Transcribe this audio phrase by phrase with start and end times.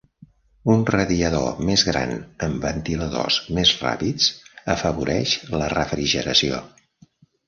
[0.75, 2.13] Un radiador més gran
[2.47, 4.31] amb ventiladors més ràpids
[4.77, 6.63] afavoreix la refrigeració.